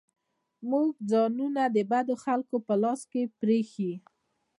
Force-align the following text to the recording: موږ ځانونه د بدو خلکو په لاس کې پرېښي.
موږ 0.69 0.89
ځانونه 1.11 1.61
د 1.75 1.77
بدو 1.91 2.15
خلکو 2.23 2.55
په 2.67 2.73
لاس 2.83 3.01
کې 3.11 3.21
پرېښي. 3.39 3.91